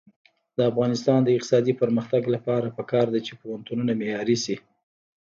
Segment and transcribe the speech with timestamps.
[0.57, 4.55] د افغانستان د اقتصادي پرمختګ لپاره پکار ده چې پوهنتونونه معیاري شي.